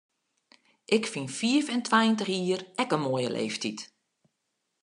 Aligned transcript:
Ik 0.95 1.03
fyn 1.11 1.27
fiif 1.37 1.65
en 1.73 1.83
tweintich 1.87 2.31
jier 2.35 2.61
ek 2.81 2.89
in 2.97 3.03
moaie 3.03 3.29
leeftyd. 3.37 3.79